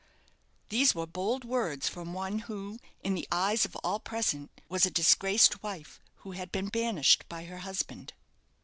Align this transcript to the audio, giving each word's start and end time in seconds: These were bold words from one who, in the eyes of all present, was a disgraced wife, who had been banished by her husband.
These 0.69 0.95
were 0.95 1.05
bold 1.05 1.45
words 1.45 1.87
from 1.87 2.11
one 2.11 2.39
who, 2.39 2.79
in 3.03 3.13
the 3.13 3.27
eyes 3.31 3.65
of 3.65 3.75
all 3.83 3.99
present, 3.99 4.49
was 4.67 4.83
a 4.83 4.89
disgraced 4.89 5.61
wife, 5.61 5.99
who 6.25 6.31
had 6.31 6.51
been 6.51 6.69
banished 6.69 7.23
by 7.29 7.45
her 7.45 7.59
husband. 7.59 8.13